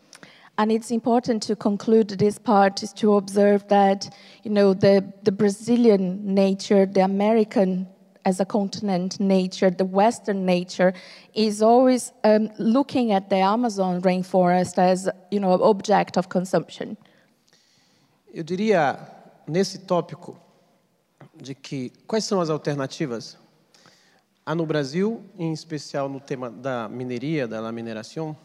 And 0.58 0.70
it's 0.70 0.90
important 0.90 1.46
to 1.46 1.56
conclude 1.56 2.18
this 2.18 2.38
part 2.38 2.84
is 2.84 2.92
to 2.92 3.16
observe 3.16 3.64
that, 3.68 4.10
you 4.44 4.52
know, 4.52 4.74
the, 4.74 5.02
the 5.24 5.32
Brazilian 5.32 6.20
nature, 6.22 6.86
the 6.86 7.00
American 7.00 7.86
as 8.26 8.40
a 8.40 8.44
continent 8.44 9.18
nature, 9.18 9.70
the 9.70 9.86
Western 9.86 10.44
nature 10.44 10.92
is 11.34 11.62
always 11.62 12.12
um, 12.22 12.50
looking 12.58 13.12
at 13.12 13.30
the 13.30 13.36
Amazon 13.36 14.02
rainforest 14.02 14.78
as, 14.78 15.08
you 15.30 15.40
know, 15.40 15.54
an 15.54 15.62
object 15.62 16.18
of 16.18 16.28
consumption. 16.28 16.96
Eu 18.32 18.44
diria 18.44 18.98
nesse 19.46 19.78
tópico 19.78 20.36
de 21.34 21.54
que 21.54 21.90
quais 22.06 22.24
são 22.24 22.40
as 22.40 22.50
alternativas? 22.50 23.38
Há 24.46 24.54
no 24.54 24.66
Brasil, 24.66 25.22
em 25.38 25.52
especial 25.52 26.08
no 26.08 26.20
tema 26.20 26.50
da 26.50 26.88
mineria, 26.88 27.48
da 27.48 27.72
mineração, 27.72 28.36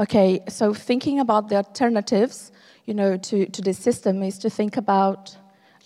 Okay, 0.00 0.42
so 0.48 0.72
thinking 0.72 1.18
about 1.18 1.48
the 1.48 1.56
alternatives, 1.56 2.52
you 2.86 2.94
know, 2.94 3.18
to, 3.18 3.46
to 3.46 3.60
this 3.60 3.78
system 3.78 4.22
is 4.22 4.38
to 4.38 4.48
think 4.48 4.76
about, 4.76 5.36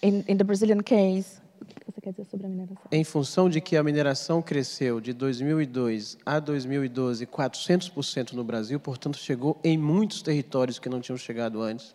in, 0.03 0.23
in 0.29 0.37
the 0.37 0.45
Brazilian 0.45 0.83
case, 0.83 1.41
o 1.63 1.65
que 1.65 1.93
você 1.93 2.01
quer 2.03 2.11
dizer 2.11 2.27
sobre 2.27 2.47
a 2.47 2.49
mineração? 2.51 2.83
em 2.93 3.05
função 3.05 3.49
de 3.49 3.59
que 3.63 3.75
a 3.75 3.83
mineração 3.83 4.43
cresceu 4.43 5.01
de 5.01 5.15
2002 5.15 6.19
a 6.27 6.39
2012 6.39 7.27
400% 7.27 8.33
no 8.33 8.45
Brasil, 8.45 8.79
portanto 8.79 9.17
chegou 9.17 9.59
em 9.65 9.79
muitos 9.79 10.21
territórios 10.21 10.79
que 10.79 10.91
não 10.91 11.01
tinham 11.01 11.17
chegado 11.17 11.63
antes. 11.63 11.95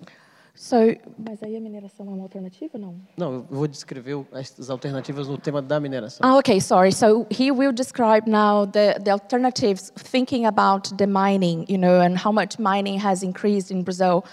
So, 0.59 0.75
mas 1.19 1.43
aí 1.43 1.55
a 1.55 1.61
mineração 1.61 2.07
é 2.07 2.09
uma 2.09 2.23
alternativa, 2.23 2.79
não? 2.79 2.95
Não, 3.15 3.33
eu 3.33 3.45
vou 3.47 3.67
descrever 3.67 4.25
as 4.31 4.69
alternativas 4.71 5.27
no 5.27 5.37
tema 5.37 5.61
da 5.61 5.79
mineração. 5.79 6.27
Ah, 6.27 6.35
okay, 6.39 6.59
sorry. 6.59 6.91
So 6.91 7.27
he 7.29 7.51
will 7.51 7.71
describe 7.71 8.27
now 8.27 8.65
the, 8.65 8.97
the 9.03 9.11
alternatives, 9.11 9.91
thinking 9.95 10.47
about 10.47 10.95
the 10.97 11.05
mining, 11.05 11.63
you 11.69 11.77
know, 11.77 12.01
and 12.01 12.17
how 12.17 12.31
much 12.33 12.57
mining 12.57 12.99
has 12.99 13.21
increased 13.21 13.69
in 13.71 13.83
Brazil. 13.83 14.23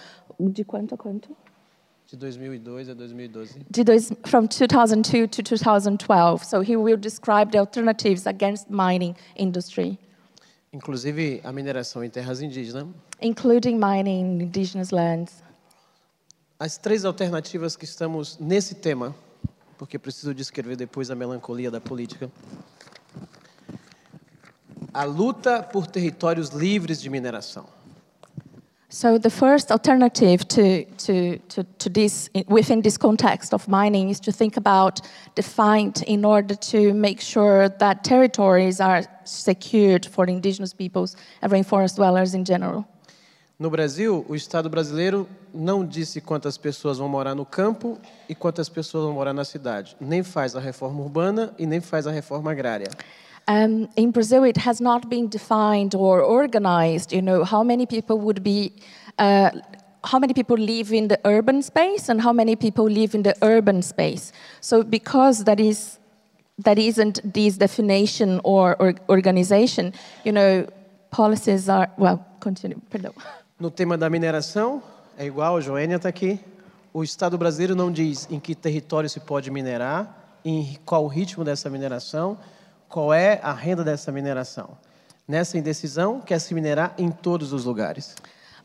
De 0.40 0.64
quanto 0.64 0.94
a 0.94 0.96
quanto? 0.96 1.36
De 2.10 2.16
2002 2.16 2.88
a 2.88 2.94
2012. 2.94 3.66
De 3.70 3.84
dois, 3.84 4.10
from 4.24 4.46
2002 4.48 5.26
to 5.28 5.42
2012. 5.42 6.42
So 6.42 6.62
he 6.62 6.74
will 6.74 6.96
describe 6.96 7.52
the 7.52 7.58
alternatives 7.58 8.26
against 8.26 8.70
mining 8.70 9.14
industry, 9.36 9.98
Inclusive 10.72 11.42
a 11.44 11.52
mineração 11.52 12.02
em 12.02 12.08
terras 12.08 12.40
indígenas. 12.40 12.86
including 13.20 13.78
mining 13.78 14.36
in 14.36 14.40
indigenous 14.40 14.90
lands. 14.90 15.43
As 16.58 16.78
três 16.78 17.04
alternativas 17.04 17.74
que 17.74 17.84
estamos 17.84 18.38
nesse 18.38 18.76
tema, 18.76 19.12
porque 19.76 19.98
preciso 19.98 20.32
descrever 20.32 20.76
depois 20.76 21.10
a 21.10 21.14
melancolia 21.14 21.68
da 21.68 21.80
política. 21.80 22.30
A 24.92 25.02
luta 25.02 25.64
por 25.64 25.88
territórios 25.88 26.50
livres 26.50 27.00
de 27.00 27.10
mineração. 27.10 27.66
So 28.88 29.18
the 29.18 29.30
first 29.30 29.72
alternative 29.72 30.46
to, 30.46 30.84
to, 30.98 31.38
to, 31.48 31.64
to 31.64 31.90
this, 31.90 32.30
within 32.46 32.80
this 32.82 32.96
context 32.96 33.52
of 33.52 33.66
mining, 33.66 34.08
is 34.08 34.20
to 34.20 34.30
think 34.30 34.56
about 34.56 35.00
the 35.34 35.42
fight 35.42 36.02
in 36.02 36.24
order 36.24 36.54
to 36.70 36.94
make 36.94 37.20
sure 37.20 37.68
that 37.68 38.04
territories 38.04 38.80
are 38.80 39.02
secured 39.24 40.06
for 40.06 40.26
indigenous 40.26 40.72
peoples 40.72 41.16
and 41.42 41.50
rainforest 41.50 41.96
dwellers 41.96 42.34
in 42.34 42.44
general. 42.44 42.86
No 43.56 43.70
Brasil, 43.70 44.26
o 44.28 44.34
Estado 44.34 44.68
brasileiro 44.68 45.28
não 45.54 45.86
disse 45.86 46.20
quantas 46.20 46.58
pessoas 46.58 46.98
vão 46.98 47.08
morar 47.08 47.36
no 47.36 47.46
campo 47.46 47.98
e 48.28 48.34
quantas 48.34 48.68
pessoas 48.68 49.04
vão 49.04 49.12
morar 49.12 49.32
na 49.32 49.44
cidade. 49.44 49.96
Nem 50.00 50.24
faz 50.24 50.56
a 50.56 50.60
reforma 50.60 51.00
urbana 51.00 51.54
e 51.56 51.64
nem 51.64 51.80
faz 51.80 52.04
a 52.04 52.10
reforma 52.10 52.50
agrária. 52.50 52.88
Um, 53.48 53.86
in 53.96 54.10
Brazil, 54.10 54.44
it 54.44 54.58
has 54.58 54.80
not 54.80 55.06
been 55.06 55.28
defined 55.28 55.94
or 55.94 56.20
organized. 56.20 57.12
You 57.12 57.22
know 57.22 57.44
how 57.44 57.62
many 57.62 57.86
people 57.86 58.18
would 58.18 58.42
be, 58.42 58.72
uh, 59.18 59.50
how 60.02 60.18
many 60.18 60.34
people 60.34 60.56
live 60.56 60.92
in 60.92 61.06
the 61.06 61.20
urban 61.24 61.62
space 61.62 62.10
and 62.10 62.20
how 62.20 62.32
many 62.32 62.56
people 62.56 62.86
live 62.86 63.14
in 63.14 63.22
the 63.22 63.36
urban 63.40 63.82
space. 63.82 64.32
So 64.60 64.82
because 64.82 65.44
that 65.44 65.60
is, 65.60 66.00
that 66.58 66.78
isn't 66.78 67.20
this 67.22 67.56
definition 67.56 68.40
or, 68.42 68.74
or 68.80 68.94
organization, 69.08 69.92
you 70.24 70.32
know, 70.32 70.66
policies 71.12 71.68
are 71.68 71.88
well. 71.96 72.26
Continue. 72.40 72.80
Perdão. 72.90 73.14
No 73.58 73.70
tema 73.70 73.96
da 73.96 74.10
mineração, 74.10 74.82
é 75.16 75.24
igual, 75.24 75.56
a 75.56 75.60
Joênia 75.60 75.94
está 75.94 76.08
aqui. 76.08 76.40
O 76.92 77.04
Estado 77.04 77.38
brasileiro 77.38 77.76
não 77.76 77.90
diz 77.90 78.26
em 78.28 78.40
que 78.40 78.52
território 78.52 79.08
se 79.08 79.20
pode 79.20 79.48
minerar, 79.48 80.40
em 80.44 80.76
qual 80.84 81.04
o 81.04 81.06
ritmo 81.06 81.44
dessa 81.44 81.70
mineração, 81.70 82.36
qual 82.88 83.14
é 83.14 83.38
a 83.44 83.52
renda 83.52 83.84
dessa 83.84 84.10
mineração. 84.10 84.76
Nessa 85.26 85.56
indecisão, 85.56 86.20
quer 86.20 86.40
se 86.40 86.52
minerar 86.52 86.94
em 86.98 87.12
todos 87.12 87.52
os 87.52 87.64
lugares. 87.64 88.16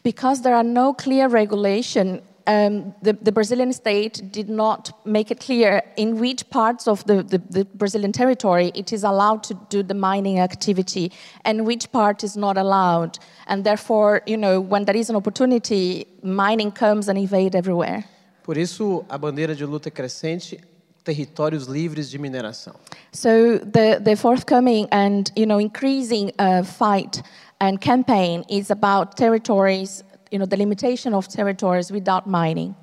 Because 0.04 0.42
there 0.42 0.56
are 0.56 0.68
no 0.68 0.96
clear 0.96 1.30
regulation, 1.30 2.20
um, 2.48 2.94
the, 3.02 3.14
the 3.14 3.32
Brazilian 3.32 3.72
state 3.74 4.32
did 4.32 4.50
not 4.50 4.92
make 5.06 5.32
it 5.32 5.40
clear 5.40 5.82
in 5.98 6.20
which 6.20 6.50
parts 6.50 6.88
of 6.88 7.06
the, 7.06 7.24
the, 7.24 7.38
the 7.50 7.66
Brazilian 7.66 8.12
territory 8.12 8.72
it 8.76 8.92
is 8.94 9.04
allowed 9.04 9.44
to 9.44 9.54
do 9.70 9.84
the 9.84 9.94
mining 9.94 10.40
activity 10.40 11.12
and 11.46 11.66
which 11.66 11.92
part 11.92 12.24
is 12.24 12.36
not 12.36 12.58
allowed. 12.58 13.20
And 13.48 13.64
therefore, 13.64 14.22
you 14.26 14.38
know, 14.38 14.60
when 14.60 14.86
there 14.86 14.98
is 14.98 15.10
an 15.10 15.16
opportunity, 15.16 16.08
mining 16.24 16.72
comes 16.72 17.08
and 17.08 17.18
invade 17.18 17.56
everywhere. 17.56 18.06
Por 18.44 18.58
isso, 18.58 19.06
a 19.10 19.18
bandeira 19.18 19.56
de 19.56 19.66
luta 19.66 19.92
crescente, 19.92 20.60
territórios 21.04 21.68
livres 21.68 22.10
de 22.10 22.18
mineração. 22.18 22.76
So 23.12 23.60
the, 23.60 24.00
the 24.04 24.16
forthcoming 24.16 24.88
and 24.92 25.32
you 25.36 25.46
know 25.46 25.60
increasing 25.60 26.32
uh, 26.40 26.64
fight 26.64 27.22
and 27.60 27.80
campaign 27.80 28.46
is 28.50 28.72
about 28.72 29.18
territories 29.18 30.04
you 30.32 30.40
know, 30.40 30.46
the 30.46 30.58
limitation 30.58 31.14
of 31.14 31.28
territories 31.28 31.92
without 31.92 32.28
mining. 32.28 32.76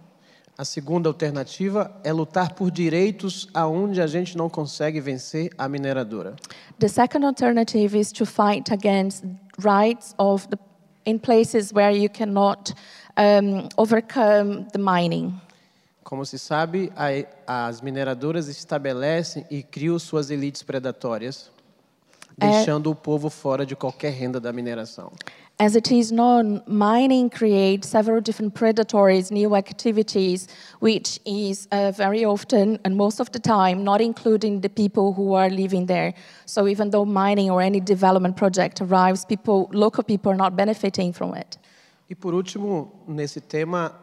A 0.59 0.65
segunda 0.65 1.11
alternativa 1.11 1.95
é 2.03 2.11
lutar 2.12 2.55
por 2.55 2.71
direitos 2.71 3.47
aonde 3.53 4.00
a 4.00 4.07
gente 4.07 4.38
não 4.38 4.49
consegue 4.49 5.00
vencer 5.00 5.50
a 5.59 5.69
mineradora. 5.69 6.35
The 6.79 6.88
second 6.88 7.26
alternative 7.26 7.95
is 7.95 8.11
to 8.12 8.25
fight 8.25 8.73
against 8.73 9.25
rights 9.62 10.15
of 10.19 10.49
the, 10.49 10.59
in 11.05 11.19
places 11.19 11.73
where 11.75 11.95
you 11.95 12.09
cannot 12.09 12.73
um, 13.19 13.69
overcome 13.76 14.67
the 14.73 14.79
mining. 14.79 15.38
Como 16.03 16.25
se 16.25 16.38
sabe, 16.38 16.91
as 17.47 17.83
mineradoras 17.83 18.49
estabelecem 18.49 19.45
e 19.50 19.62
criam 19.62 19.99
suas 19.99 20.31
elites 20.31 20.62
predatórias, 20.62 21.50
É- 22.38 22.50
deixando 22.50 22.90
o 22.90 22.95
povo 22.95 23.31
fora 23.31 23.64
de 23.64 23.75
qualquer 23.75 24.12
renda 24.12 24.38
da 24.38 24.52
mineração. 24.52 25.12
As 25.59 25.75
it 25.75 25.90
is 25.90 26.11
known, 26.11 26.61
mining 26.66 27.31
creates 27.31 27.88
several 27.88 28.21
different 28.21 28.52
predatories, 28.52 29.31
new 29.31 29.57
activities, 29.57 30.49
which 30.81 31.19
is 31.25 31.66
uh, 31.73 31.93
very 31.93 32.26
often 32.26 32.78
and 32.85 32.95
most 32.95 33.21
of 33.21 33.31
the 33.31 33.38
time 33.38 33.83
not 33.83 34.02
including 34.02 34.61
the 34.61 34.69
people 34.69 35.14
who 35.14 35.35
are 35.35 35.49
living 35.49 35.87
there. 35.87 36.12
So 36.45 36.69
even 36.69 36.90
though 36.90 37.07
mining 37.07 37.50
or 37.50 37.62
any 37.62 37.81
development 37.81 38.37
project 38.37 38.83
arrives, 38.83 39.25
people, 39.25 39.71
local 39.73 40.05
people 40.05 40.31
are 40.31 40.37
not 40.37 40.55
benefiting 40.57 41.14
from 41.14 41.35
it. 41.35 41.59
E 42.07 42.14
por 42.14 42.35
último, 42.35 42.93
nesse 43.09 43.40
tema, 43.40 43.99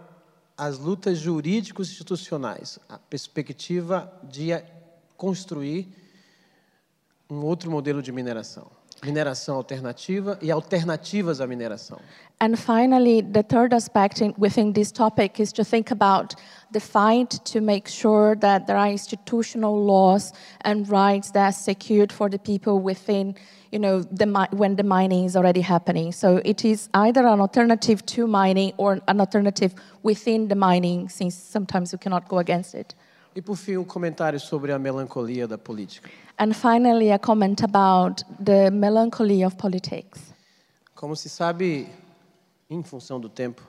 as 0.57 0.79
lutas 0.79 1.19
jurídicos 1.19 1.91
institucionais, 1.91 2.79
a 2.89 2.97
perspectiva 2.97 4.11
de 4.23 4.59
construir 5.15 5.87
um 7.29 7.43
outro 7.43 7.71
modelo 7.71 8.01
de 8.01 8.11
mineração. 8.11 8.67
Mineração 9.03 9.57
alternativa 9.57 10.37
e 10.41 10.49
alternativas 10.49 11.41
à 11.41 11.47
mineração. 11.47 11.99
And 12.39 12.57
finally, 12.57 13.21
the 13.21 13.43
third 13.43 13.73
aspect 13.73 14.21
in, 14.21 14.33
within 14.37 14.73
this 14.73 14.91
topic 14.91 15.41
is 15.41 15.51
to 15.53 15.63
think 15.63 15.91
about 15.91 16.35
the 16.71 16.79
fight 16.79 17.39
to 17.45 17.61
make 17.61 17.89
sure 17.89 18.35
that 18.37 18.65
there 18.65 18.77
are 18.77 18.89
institutional 18.89 19.75
laws 19.75 20.33
and 20.63 20.89
rights 20.89 21.31
that 21.31 21.45
are 21.45 21.51
secured 21.51 22.11
for 22.11 22.29
the 22.29 22.39
people 22.39 22.79
within, 22.79 23.35
you 23.71 23.79
know, 23.79 24.01
the, 24.01 24.25
when 24.51 24.75
the 24.75 24.83
mining 24.83 25.25
is 25.25 25.35
already 25.35 25.61
happening. 25.61 26.11
So 26.11 26.41
it 26.43 26.65
is 26.65 26.89
either 26.93 27.25
an 27.25 27.39
alternative 27.39 28.05
to 28.07 28.27
mining 28.27 28.73
or 28.77 28.99
an 29.07 29.19
alternative 29.19 29.73
within 30.01 30.47
the 30.47 30.55
mining, 30.55 31.09
since 31.09 31.35
sometimes 31.35 31.91
we 31.93 31.97
cannot 31.97 32.27
go 32.27 32.39
against 32.39 32.73
it. 32.73 32.93
E 33.35 33.41
por 33.41 33.55
fim, 33.55 33.77
um 33.77 33.83
comentário 33.83 34.39
sobre 34.39 34.71
a 34.71 34.79
melancolia 34.79 35.47
da 35.47 35.57
política. 35.57 36.09
And 36.37 36.53
finally, 36.53 37.11
a 37.11 37.19
comment 37.19 37.63
about 37.63 38.23
the 38.43 38.69
melancholy 38.69 39.43
of 39.43 39.55
politics. 39.55 40.33
Como 40.95 41.15
se 41.15 41.29
sabe, 41.29 41.87
em 42.69 42.83
função 42.83 43.19
do 43.19 43.29
tempo, 43.29 43.61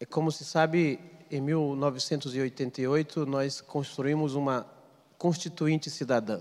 é 0.00 0.06
como 0.06 0.30
se 0.30 0.44
sabe, 0.44 0.98
em 1.30 1.40
1988 1.40 3.26
nós 3.26 3.60
construímos 3.60 4.34
uma 4.34 4.66
constituinte 5.18 5.90
cidadã. 5.90 6.40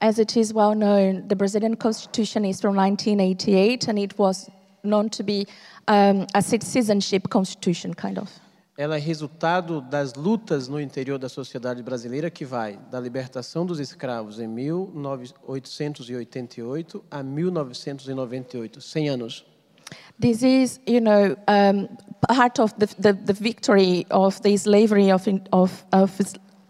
As 0.00 0.18
it 0.18 0.38
is 0.38 0.52
well 0.52 0.74
known, 0.74 1.22
the 1.26 1.34
Brazilian 1.34 1.74
Constitution 1.76 2.44
is 2.44 2.60
from 2.60 2.74
1988 2.76 3.90
and 3.90 3.98
it 3.98 4.14
was 4.18 4.48
known 4.82 5.08
to 5.10 5.22
be 5.22 5.46
um, 5.88 6.26
a 6.34 6.40
citizenship 6.40 7.28
constitution, 7.28 7.92
kind 7.94 8.18
of. 8.18 8.30
Ela 8.80 8.96
é 8.96 8.98
resultado 8.98 9.80
das 9.82 10.14
lutas 10.14 10.66
no 10.66 10.80
interior 10.80 11.18
da 11.18 11.28
sociedade 11.28 11.82
brasileira 11.82 12.30
que 12.30 12.46
vai 12.46 12.78
da 12.90 12.98
libertação 12.98 13.66
dos 13.66 13.78
escravos 13.78 14.40
em 14.40 14.48
1888 14.48 17.04
a 17.10 17.22
1998, 17.22 18.80
100 18.80 19.08
anos. 19.10 19.44
This 20.18 20.42
is, 20.42 20.80
you 20.86 21.02
know, 21.02 21.36
um, 21.46 21.88
part 22.26 22.58
of 22.58 22.72
the, 22.78 22.86
the, 22.98 23.12
the 23.12 23.34
victory 23.34 24.06
of 24.08 24.40
the 24.40 24.56
slavery 24.56 25.12
of, 25.12 25.28
of, 25.52 25.84
of 25.92 26.18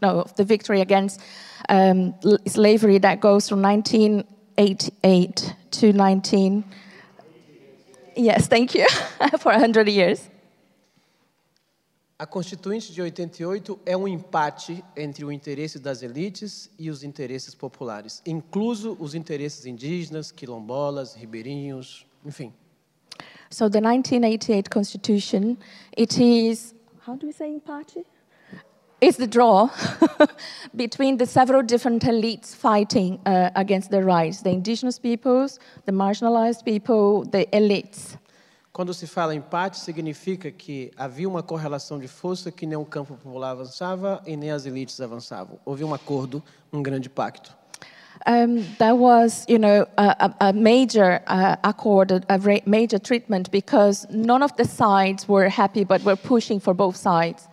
no, 0.03 0.23
of 0.23 0.35
the 0.35 0.45
victory 0.45 0.81
against 0.81 1.21
um, 1.69 2.13
slavery 2.45 2.99
that 2.99 3.21
goes 3.21 3.49
from 3.49 3.63
1988 3.63 5.55
to 5.71 5.93
19. 5.93 6.65
Yes, 8.17 8.49
thank 8.49 8.75
you 8.75 8.89
for 9.39 9.53
100 9.53 9.89
years. 9.89 10.30
A 12.21 12.27
Constituinte 12.27 12.93
de 12.93 13.01
88 13.01 13.81
é 13.87 13.97
um 13.97 14.07
empate 14.07 14.85
entre 14.95 15.25
o 15.25 15.33
interesse 15.33 15.79
das 15.79 16.03
elites 16.03 16.71
e 16.79 16.91
os 16.91 17.03
interesses 17.03 17.55
populares, 17.55 18.21
incluso 18.27 18.95
os 19.01 19.15
interesses 19.15 19.65
indígenas, 19.65 20.31
quilombolas, 20.31 21.15
ribeirinhos, 21.15 22.07
enfim. 22.23 22.53
So 23.51 23.71
the 23.71 23.81
1988 23.81 24.69
Constitution, 24.69 25.57
it 25.97 26.23
is 26.23 26.75
how 27.07 27.17
do 27.17 27.27
we 27.27 27.33
say 27.33 27.59
party? 27.59 28.05
It's 29.01 29.17
the 29.17 29.27
draw 29.27 29.71
between 30.77 31.17
the 31.17 31.25
several 31.25 31.63
different 31.63 32.05
elites 32.05 32.55
fighting 32.55 33.19
uh, 33.25 33.49
against 33.55 33.91
the 33.91 34.03
rights, 34.03 34.43
the 34.43 34.51
indigenous 34.51 34.99
peoples, 34.99 35.59
the 35.87 35.93
marginalized 35.93 36.67
people, 36.67 37.25
the 37.25 37.47
elites. 37.51 38.19
Quando 38.81 38.95
se 38.95 39.07
fala 39.07 39.35
empate, 39.35 39.79
significa 39.79 40.51
que 40.51 40.91
havia 40.97 41.29
uma 41.29 41.43
correlação 41.43 41.99
de 41.99 42.09
força 42.09 42.51
que 42.51 42.65
nem 42.65 42.79
o 42.79 42.85
campo 42.87 43.15
popular 43.15 43.51
avançava 43.51 44.23
e 44.25 44.39
nem 44.39 44.51
as 44.51 44.65
elites 44.65 44.99
avançavam. 45.03 45.61
Houve 45.67 45.85
um 45.85 45.93
acordo, 45.93 46.43
um 46.73 46.83
grande 46.83 47.11
pacto. 47.11 47.55
Um, 48.27 48.65
there 48.79 48.95
was, 48.95 49.45
you 49.47 49.59
know, 49.59 49.87
a, 49.99 50.49
a, 50.49 50.53
major 50.55 51.21
uh, 51.29 51.59
accord, 51.63 52.25
a, 52.27 52.39
major 52.65 52.99
treatment 52.99 53.51
because 53.51 54.09
none 54.11 54.43
of 54.43 54.55
the 54.55 54.65
sides 54.65 55.29
were 55.29 55.51
happy, 55.51 55.85
but 55.85 56.03
were 56.03 56.17
pushing 56.17 56.59
for 56.59 56.73
both 56.73 56.97
sides. 56.97 57.47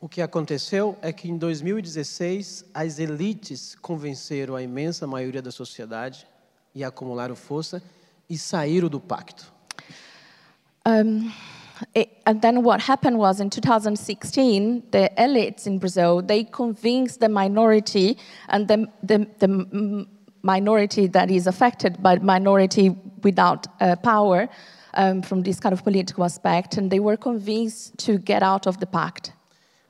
O 0.00 0.08
que 0.08 0.20
aconteceu 0.20 0.98
é 1.00 1.12
que 1.12 1.30
em 1.30 1.38
2016 1.38 2.64
as 2.74 2.98
elites 2.98 3.76
convenceram 3.76 4.56
a 4.56 4.62
imensa 4.62 5.06
maioria 5.06 5.40
da 5.40 5.52
sociedade 5.52 6.26
e 6.74 6.82
acumularam 6.82 7.36
força 7.36 7.80
e 8.28 8.36
saíram 8.36 8.88
do 8.88 8.98
pacto. 8.98 9.56
Um, 10.88 11.34
it, 11.94 12.08
and 12.24 12.40
then 12.40 12.62
what 12.62 12.80
happened 12.80 13.18
was 13.18 13.40
in 13.40 13.50
2016, 13.50 14.84
the 14.90 15.10
elites 15.18 15.66
in 15.66 15.78
Brazil, 15.78 16.22
they 16.22 16.44
convinced 16.44 17.20
the 17.20 17.28
minority 17.28 18.16
and 18.48 18.66
the, 18.68 18.86
the, 19.02 19.28
the 19.38 20.06
minority 20.42 21.06
that 21.08 21.30
is 21.30 21.46
affected 21.46 22.02
by 22.02 22.16
minority 22.16 22.96
without 23.22 23.66
uh, 23.80 23.96
power 23.96 24.48
um, 24.94 25.20
from 25.20 25.42
this 25.42 25.60
kind 25.60 25.74
of 25.74 25.84
political 25.84 26.24
aspect, 26.24 26.78
and 26.78 26.90
they 26.90 27.00
were 27.00 27.18
convinced 27.18 27.98
to 27.98 28.16
get 28.16 28.42
out 28.42 28.66
of 28.66 28.80
the 28.80 28.86
pact. 28.86 29.32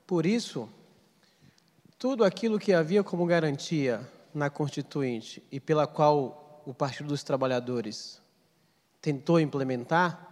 Por 0.04 0.26
isso, 0.26 0.68
tudo 1.96 2.24
aquilo 2.24 2.58
que 2.58 2.72
havia 2.72 3.04
como 3.04 3.24
garantia 3.24 4.00
na 4.34 4.50
Constituinte 4.50 5.42
e 5.52 5.60
pela 5.60 5.86
qual 5.86 6.62
o 6.66 6.74
Partido 6.74 7.08
dos 7.08 7.22
Trabalhadores 7.22 8.20
tentou 9.00 9.38
implementar, 9.38 10.27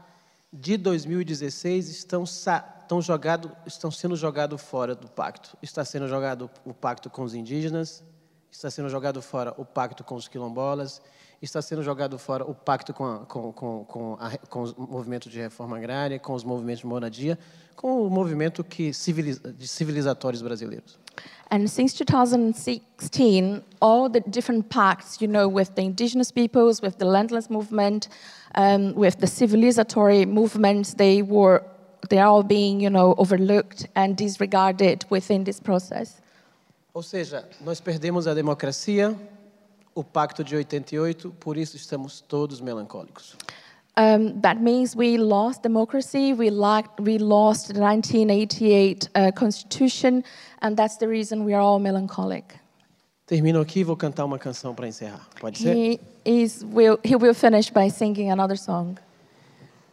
de 0.59 0.77
2016 0.77 1.88
estão, 1.88 2.25
estão, 2.25 3.03
jogado, 3.03 3.55
estão 3.66 3.90
sendo 3.90 4.16
jogados 4.16 4.61
fora 4.61 4.95
do 4.95 5.09
pacto. 5.09 5.57
Está 5.62 5.85
sendo 5.85 6.09
jogado 6.09 6.51
o 6.64 6.73
pacto 6.73 7.11
com 7.11 7.23
os 7.23 7.35
indígenas, 7.35 8.03
está 8.51 8.71
sendo 8.71 8.88
jogado 8.88 9.21
fora 9.21 9.55
o 9.59 9.64
pacto 9.64 10.03
com 10.03 10.14
os 10.14 10.29
quilombolas, 10.29 11.03
está 11.42 11.61
sendo 11.61 11.83
jogado 11.83 12.19
fora 12.19 12.45
o 12.45 12.55
pacto 12.55 12.95
com, 12.95 13.05
a, 13.05 13.19
com, 13.27 13.53
com, 13.53 13.85
com, 13.85 14.16
a, 14.19 14.38
com 14.49 15.05
de 15.29 15.40
reforma 15.40 15.77
agrária, 15.77 16.19
com 16.19 16.33
os 16.33 16.42
movimentos 16.42 16.81
de 16.81 16.87
moradia, 16.87 17.38
com 17.75 18.07
o 18.07 18.11
movimento 18.11 18.64
que 18.64 18.95
civiliza, 18.95 19.53
de 19.53 19.69
civilizatórios 19.69 20.40
brasileiros. 20.40 20.99
And 21.50 21.70
since 21.70 21.94
2016, 21.94 23.62
all 23.81 24.09
the 24.09 24.20
different 24.20 24.68
pacts, 24.68 25.20
you 25.20 25.29
know, 25.29 25.46
with 25.46 25.74
the 25.76 25.83
indigenous 25.83 26.33
peoples, 26.33 26.83
with 26.83 26.98
the 26.98 27.05
landless 27.05 27.48
movement, 27.48 28.09
um, 28.57 28.94
with 28.94 29.20
the 29.20 29.26
civilizatory 29.26 30.26
movements, 30.26 30.94
they 30.94 31.22
were, 31.22 31.62
they 32.11 32.18
are 32.18 32.26
all 32.26 32.42
being, 32.42 32.81
you 32.81 32.90
know, 32.90 33.14
overlooked 33.16 33.87
and 33.94 34.16
disregarded 34.16 35.05
within 35.09 35.44
this 35.44 35.61
process. 35.61 36.20
Ou 36.94 37.02
seja, 37.02 37.46
nós 37.61 37.79
perdemos 37.79 38.26
a 38.26 38.35
democracia, 38.35 39.14
o 39.94 40.02
pacto 40.02 40.42
de 40.42 40.57
88, 40.57 41.31
por 41.38 41.57
isso 41.57 41.76
estamos 41.76 42.20
todos 42.20 42.61
melancólicos. 42.61 43.37
Um, 43.99 44.39
that 44.43 44.61
means 44.61 44.95
we 44.95 45.17
lost 45.17 45.63
democracy, 45.63 46.35
we, 46.35 46.51
lacked, 46.51 47.01
we 47.01 47.17
lost 47.17 47.73
the 47.73 47.81
1988 47.81 49.09
uh, 49.15 49.31
constitution, 49.33 50.23
and 50.61 50.77
that's 50.77 50.99
the 50.99 51.09
reason 51.09 51.45
we 51.47 51.55
are 51.55 51.63
all 51.63 51.79
melancholic. 51.79 52.55
Termino 53.27 53.61
aqui 53.61 53.81
e 53.81 53.85
vou 53.85 53.97
cantar 53.97 54.25
uma 54.27 54.39
canção 54.39 54.75
para 54.75 54.87
encerrar. 54.87 55.27
Pode 55.41 55.59
ser? 55.59 55.75
He, 55.75 56.01
is, 56.25 56.63
will, 56.63 56.99
he 57.03 57.17
will 57.17 57.35
finish 57.35 57.71
by 57.71 57.89
singing 57.89 58.31
another 58.31 58.57
song. 58.57 58.97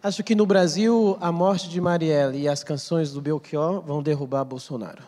Acho 0.04 0.22
que 0.22 0.36
no 0.36 0.46
Brasil, 0.46 1.18
a 1.22 1.32
morte 1.32 1.70
de 1.70 1.80
Marielle 1.80 2.42
e 2.42 2.50
as 2.50 2.62
canções 2.62 3.13
do 3.13 3.22
Belchior 3.22 3.82
vão 3.82 4.04
derrubar 4.04 4.44
Bolsonaro. 4.44 5.02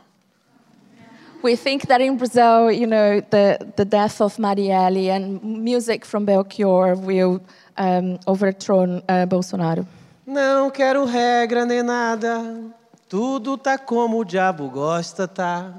We 1.44 1.56
think 1.56 1.86
that 1.88 2.02
in 2.02 2.16
Brazil, 2.16 2.72
you 2.72 2.88
know, 2.88 3.22
the, 3.30 3.60
the 3.76 3.86
death 3.86 4.22
of 4.22 4.40
Marielle 4.40 5.12
and 5.12 5.44
music 5.44 6.06
from 6.06 6.26
Belchior 6.26 6.96
will 6.96 7.42
um, 7.80 8.18
overthrow 8.26 8.84
uh, 8.86 9.28
Bolsonaro. 9.28 9.88
Não 10.26 10.70
quero 10.72 11.06
regra 11.06 11.66
nem 11.66 11.84
nada, 11.84 12.42
tudo 13.08 13.58
tá 13.58 13.78
como 13.78 14.20
o 14.20 14.26
diabo 14.26 14.70
gosta, 14.70 15.28
tá? 15.28 15.72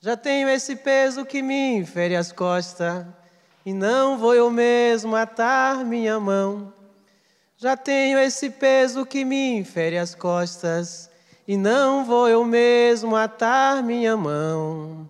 Já 0.00 0.16
tenho 0.16 0.48
esse 0.48 0.76
peso 0.76 1.24
que 1.24 1.42
me 1.42 1.76
infere 1.76 2.16
as 2.16 2.32
costas, 2.32 3.04
e 3.64 3.72
não 3.72 4.16
vou 4.16 4.34
eu 4.34 4.50
mesmo 4.50 5.14
atar 5.14 5.84
minha 5.84 6.18
mão. 6.18 6.72
Já 7.56 7.76
tenho 7.76 8.18
esse 8.18 8.50
peso 8.50 9.04
que 9.04 9.24
me 9.24 9.56
infere 9.58 9.98
as 9.98 10.14
costas, 10.14 11.10
e 11.46 11.56
não 11.56 12.04
vou 12.04 12.28
eu 12.28 12.44
mesmo 12.44 13.16
atar 13.16 13.82
minha 13.82 14.16
mão. 14.16 15.08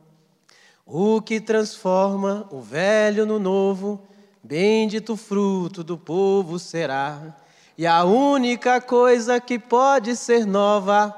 O 0.87 1.21
que 1.21 1.41
transforma 1.41 2.49
o 2.51 2.61
velho 2.61 3.27
no 3.27 3.39
novo, 3.39 4.08
bendito 4.43 5.17
fruto 5.17 5.83
do 5.85 5.97
povo 5.97 6.59
será. 6.59 7.37
E 7.77 7.87
a 7.87 8.05
única 8.05 8.81
coisa 8.81 9.41
que 9.41 9.59
pode 9.59 10.17
ser 10.17 10.45
nova 10.45 11.15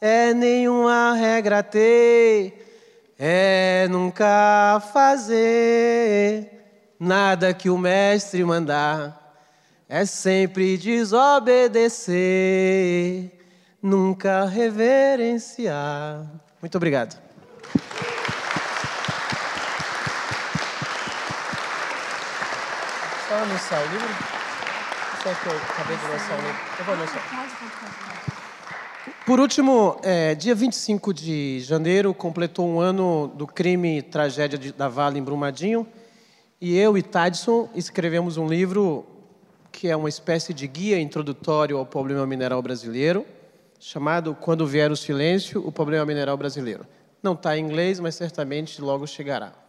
é 0.00 0.34
nenhuma 0.34 1.14
regra 1.14 1.62
ter, 1.62 3.14
é 3.18 3.88
nunca 3.88 4.82
fazer 4.92 6.50
nada 7.00 7.54
que 7.54 7.70
o 7.70 7.78
mestre 7.78 8.44
mandar, 8.44 9.38
é 9.88 10.04
sempre 10.04 10.76
desobedecer, 10.76 12.12
nunca 13.82 14.44
reverenciar. 14.44 16.26
Muito 16.60 16.76
obrigado. 16.76 17.16
Só 23.28 23.34
anunciar 23.34 23.82
o 23.82 23.90
livro? 23.90 24.08
Só 25.22 25.34
que 25.34 25.48
eu 25.48 25.56
acabei 25.56 25.96
de 25.96 26.04
lançar 26.04 26.38
o 26.38 26.42
livro. 26.42 26.60
Eu 26.78 26.84
vou 26.84 26.94
anunciar. 26.94 27.24
Por 29.26 29.40
último, 29.40 30.00
é, 30.04 30.36
dia 30.36 30.54
25 30.54 31.12
de 31.12 31.58
janeiro 31.58 32.14
completou 32.14 32.68
um 32.68 32.78
ano 32.78 33.26
do 33.34 33.44
crime 33.44 34.00
tragédia 34.00 34.56
de, 34.56 34.72
da 34.72 34.88
Vale 34.88 35.18
em 35.18 35.22
Brumadinho. 35.24 35.84
E 36.60 36.78
eu 36.78 36.96
e 36.96 37.02
Tadson 37.02 37.68
escrevemos 37.74 38.36
um 38.36 38.46
livro 38.46 39.04
que 39.72 39.88
é 39.88 39.96
uma 39.96 40.08
espécie 40.08 40.54
de 40.54 40.68
guia 40.68 41.00
introdutório 41.00 41.76
ao 41.78 41.84
problema 41.84 42.24
mineral 42.24 42.62
brasileiro, 42.62 43.26
chamado 43.80 44.36
Quando 44.36 44.64
Vier 44.68 44.92
o 44.92 44.96
Silêncio, 44.96 45.66
o 45.66 45.72
Problema 45.72 46.06
Mineral 46.06 46.36
Brasileiro. 46.36 46.86
Não 47.20 47.32
está 47.32 47.58
em 47.58 47.64
inglês, 47.64 47.98
mas 47.98 48.14
certamente 48.14 48.80
logo 48.80 49.04
chegará. 49.04 49.65